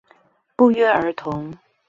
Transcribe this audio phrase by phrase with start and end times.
[0.55, 1.53] 不約而同